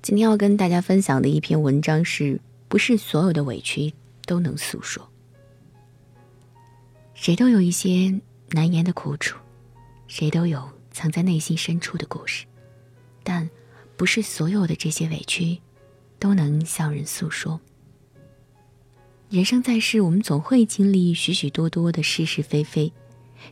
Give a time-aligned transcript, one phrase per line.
[0.00, 3.92] 今天要跟大家分享的一篇文章是：不是所有的委屈
[4.24, 5.06] 都能诉说。
[7.14, 8.18] 谁都有一些
[8.50, 9.36] 难言的苦楚，
[10.06, 12.46] 谁都有藏在内心深处的故事，
[13.22, 13.50] 但
[13.96, 15.58] 不是所有的这些委屈
[16.18, 17.60] 都能向人诉说。
[19.28, 22.90] 人生在世，我们总会经历许许多多的是是非非，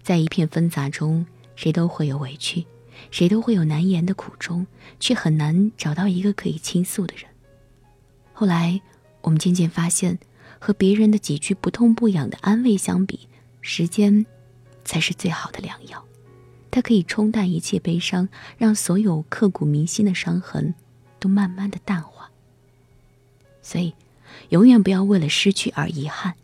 [0.03, 2.65] 在一片纷杂中，谁都会有委屈。
[3.11, 4.67] 谁都会有难言的苦衷，
[5.01, 7.27] 却很难找到一个可以倾诉的人。
[8.33, 8.81] 后来，
[9.23, 10.19] 我们渐渐发现，
[10.59, 13.29] 和别人的几句不痛不痒的安慰相比，
[13.61, 14.27] 时间
[14.85, 16.05] 才是最好的良药。
[16.71, 18.29] 它可以冲淡一切悲伤，
[18.59, 20.75] 让所有刻骨铭心的伤痕
[21.19, 22.31] 都慢慢的淡化。
[23.63, 23.95] 所以，
[24.51, 26.35] 永远不要为了失去而遗憾，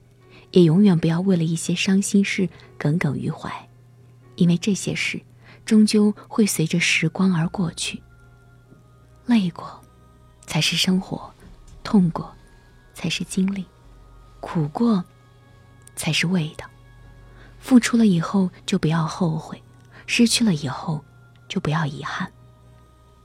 [0.53, 2.49] 也永远不要为了一些伤心事
[2.79, 3.69] 耿耿于怀，
[4.37, 5.21] 因为这些事。
[5.65, 8.03] 终究会随着时光而过去。
[9.27, 9.81] 累过，
[10.47, 11.33] 才是生活；
[11.85, 12.35] 痛过，
[12.95, 13.65] 才是经历；
[14.41, 15.05] 苦过，
[15.95, 16.67] 才是味道。
[17.61, 19.63] 付出了以后就不要后悔，
[20.07, 21.05] 失去了以后
[21.49, 22.31] 就不要遗憾。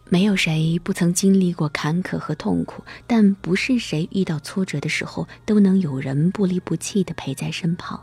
[0.10, 8.00] 没有谁不曾经历过坎坷和痛苦，但不是谁遇到挫折的时候都能有人不离不弃的陪在身旁。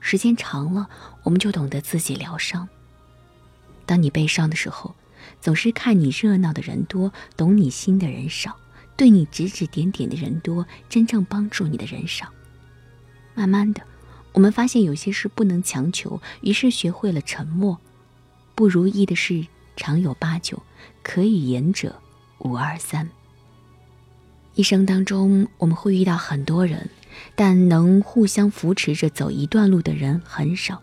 [0.00, 0.88] 时间长了，
[1.22, 2.68] 我们就懂得自己疗伤。
[3.92, 4.94] 当你悲伤的时候，
[5.38, 8.52] 总是看你热闹的人多，懂你心的人少；
[8.96, 12.26] 对你指指点点的人多，真正帮助你的人少。
[13.34, 13.82] 慢慢的，
[14.32, 17.78] 我们发现有些事不能强求，于是学会了沉默。
[18.54, 20.62] 不如意的事常有八九，
[21.02, 21.94] 可以言者
[22.38, 23.06] 无二三。
[24.54, 26.88] 一生当中，我们会遇到很多人，
[27.34, 30.80] 但能互相扶持着走一段路的人很少。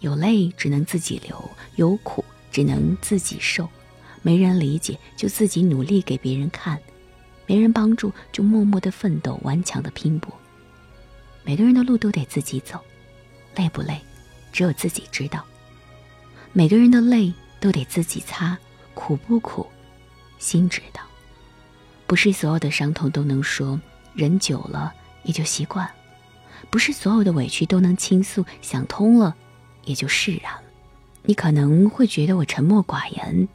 [0.00, 3.68] 有泪只能自己流，有苦只能自己受，
[4.22, 6.78] 没人理解就自己努力给别人看，
[7.46, 10.32] 没人帮助就默默的奋斗，顽强的拼搏。
[11.44, 12.80] 每个人的路都得自己走，
[13.54, 14.00] 累不累，
[14.52, 15.44] 只有自己知道。
[16.52, 18.58] 每个人的泪都得自己擦，
[18.94, 19.66] 苦不苦，
[20.38, 21.02] 心知道。
[22.06, 23.80] 不是所有的伤痛都能说，
[24.14, 24.92] 人久了
[25.24, 25.86] 也就习惯；
[26.70, 29.36] 不是所有的委屈都能倾诉，想通了。
[29.84, 30.65] 也就释然了。
[31.26, 33.48] 你可能会觉得我沉默寡言，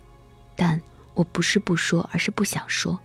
[0.55, 0.81] 但
[1.13, 2.99] 我不是不说，而是不想说。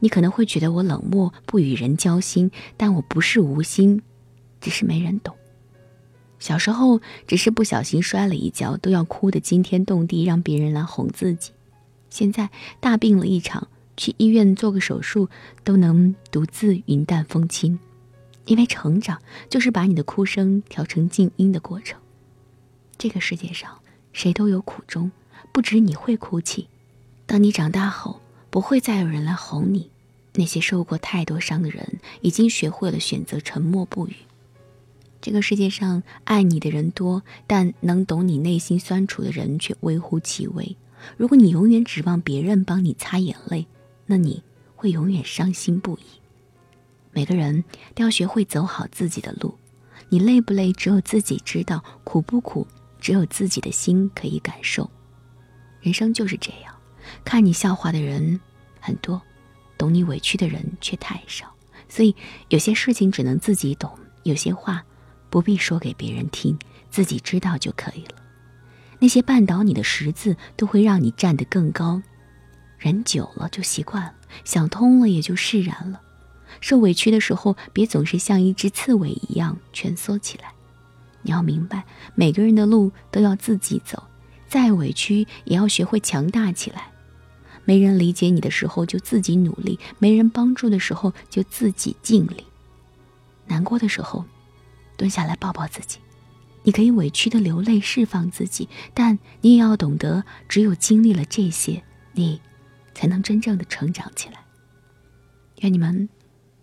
[0.00, 4.02] 你可能会觉得我冷漠，不与人交心，但我不是无心，
[4.60, 5.34] 只是没人懂。
[6.38, 11.52] 小时候只是不小心摔了一跤，都要哭得惊天动地，让别人来哄自己。
[12.10, 15.28] 现在大病了一场，去医院做个手术，
[15.64, 17.78] 都能独自云淡风轻，
[18.46, 19.20] 因为成长
[19.50, 22.00] 就是把你的哭声调成静音的过程。
[22.96, 23.78] 这个世界上，
[24.18, 25.12] 谁都有苦衷，
[25.52, 26.66] 不止你会哭泣。
[27.24, 28.20] 当你长大后，
[28.50, 29.92] 不会再有人来哄你。
[30.34, 34.16] 那些受过太多伤的人，已经学会了选择沉默不语。
[35.20, 40.76] 这个世界上，爱你的人多，但能懂你内心酸楚的人却微乎其微。
[41.16, 43.68] 如果你永远指望别人帮你擦眼泪，
[44.06, 44.42] 那你
[44.74, 46.18] 会永远伤心不已。
[47.12, 47.62] 每个人
[47.94, 49.54] 都要学会走好自己的路。
[50.08, 52.66] 你累不累，只有自己知道；苦不苦。
[53.00, 54.90] 只有自己的心可以感受，
[55.80, 56.74] 人生就是这样。
[57.24, 58.38] 看你笑话的人
[58.80, 59.20] 很多，
[59.76, 61.52] 懂你委屈的人却太少。
[61.88, 62.14] 所以
[62.48, 64.84] 有些事情只能自己懂，有些话
[65.30, 66.58] 不必说给别人听，
[66.90, 68.16] 自己知道就可以了。
[68.98, 72.02] 那些绊倒你的石子，都会让你站得更高。
[72.78, 76.02] 人久了就习惯了，想通了也就释然了。
[76.60, 80.52] 受委屈的时候，别总是像一只刺猬一样蜷缩起来。
[81.28, 81.84] 你要明白，
[82.14, 84.02] 每个人的路都要自己走，
[84.48, 86.90] 再委屈也要学会强大起来。
[87.66, 92.46] 没人理解你的时候，就自己努力；没人帮助的时候，就自己尽力。
[93.46, 94.24] 难过的时候，
[94.96, 95.98] 蹲下来抱抱自己。
[96.62, 102.40] 你可以委屈的流泪，释放自己，但你也要懂得，只有经历了这些，你
[102.94, 104.42] 才能真正的成长起来。
[105.56, 106.08] 愿你们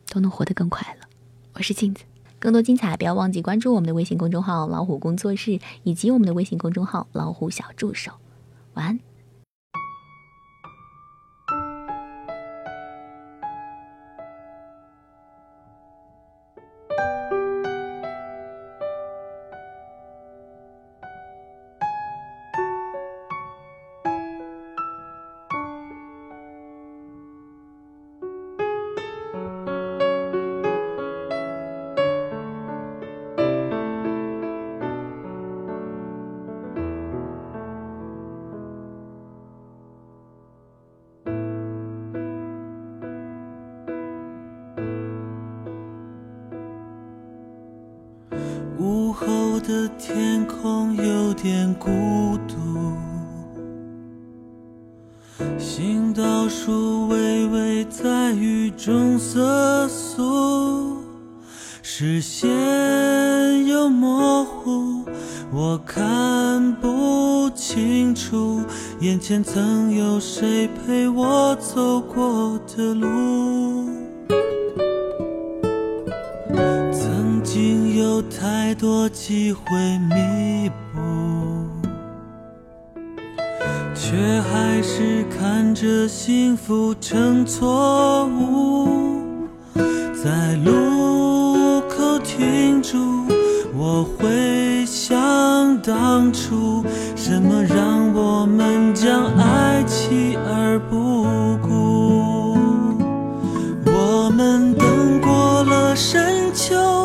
[0.09, 1.07] 都能活得更快乐。
[1.53, 2.03] 我是镜子。
[2.45, 8.11] 更多精彩，不要忘记关注我们的微信公众号“老虎工作室”以及我们的微信公众号“老虎小助手”。
[8.75, 9.14] 晚安。
[49.55, 51.89] 我的天空有点孤
[52.45, 52.91] 独，
[55.57, 60.97] 行道树微微在雨中瑟缩，
[61.81, 65.05] 视线又模糊，
[65.53, 68.61] 我看不清楚。
[68.99, 73.87] 眼前曾有谁陪我走过的路。
[78.15, 79.77] 有太多机会
[80.07, 81.01] 弥补，
[83.93, 88.87] 却还是看着幸福成错误。
[90.13, 93.27] 在路口停住，
[93.75, 96.85] 我会想当初，
[97.17, 101.25] 什么让我们将爱弃而不
[101.61, 102.55] 顾？
[103.91, 107.04] 我们等过了深秋。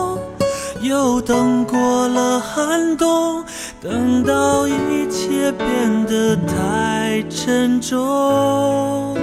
[0.83, 3.45] 又等过了寒冬，
[3.83, 9.15] 等到一切变得太沉重，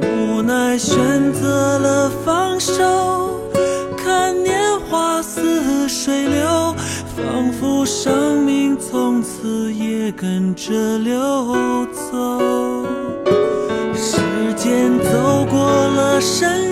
[0.00, 3.40] 无奈选择了放手。
[3.96, 6.74] 看年华似水流，
[7.16, 12.86] 仿佛生命从此也跟着流走。
[13.94, 14.18] 时
[14.56, 16.69] 间走过了深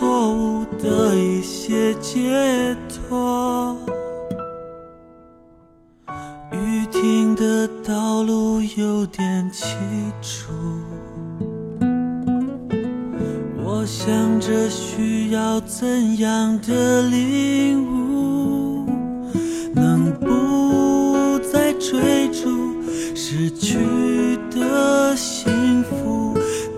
[0.00, 3.76] 错误的一些解脱。
[6.50, 9.74] 雨停的道路有点凄
[10.22, 10.54] 楚。
[13.62, 18.86] 我想着需要怎样的领悟，
[19.74, 22.48] 能不再追逐
[23.14, 26.29] 失去的幸福，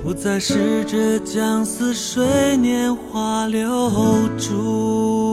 [0.03, 5.32] 不再试着将似水年华留住。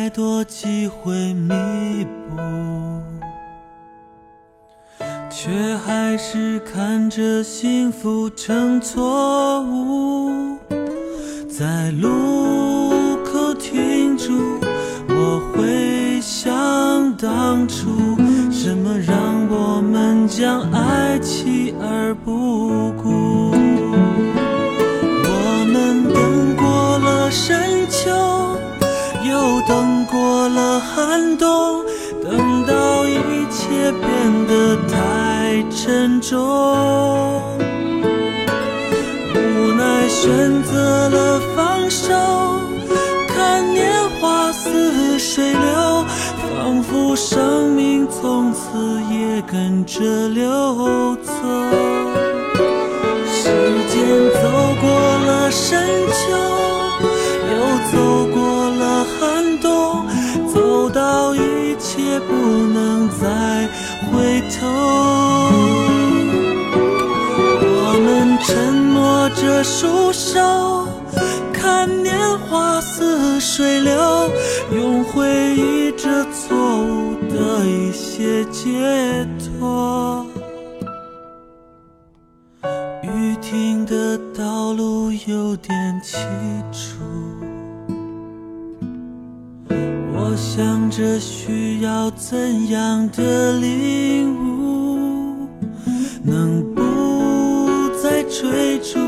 [0.00, 2.36] 太多机会弥补，
[5.28, 10.56] 却还是看着幸福成错误。
[11.50, 14.60] 在路口停住，
[15.08, 18.16] 我会想当初，
[18.52, 19.16] 什么让
[19.50, 23.27] 我们将爱弃而不顾？
[30.78, 31.84] 寒冬，
[32.22, 36.38] 等到一切变得太沉重，
[39.34, 42.14] 无奈选择了放手。
[43.28, 46.04] 看年华似水流，
[46.56, 51.32] 仿佛生命从此也跟着流走。
[53.26, 53.50] 时
[53.88, 53.96] 间
[54.34, 54.40] 走
[54.80, 54.88] 过
[55.26, 56.18] 了深秋，
[57.50, 57.56] 又
[57.90, 57.96] 走
[58.34, 58.86] 过了。
[59.20, 60.06] 寒冬，
[60.88, 63.68] 到一切不能再
[64.06, 64.66] 回头。
[67.60, 70.86] 我们沉默着束手，
[71.52, 74.30] 看年华似水流，
[74.72, 80.24] 用回忆这错误的一些解脱。
[83.02, 86.18] 雨停的道路有点凄
[86.70, 87.27] 楚。
[90.90, 95.46] 这需要怎样的领悟，
[96.22, 98.98] 能不再追逐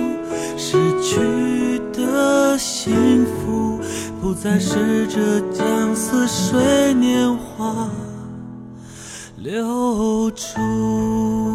[0.57, 3.81] 失去的幸福，
[4.21, 7.89] 不再试着将似水年华
[9.37, 11.50] 留住。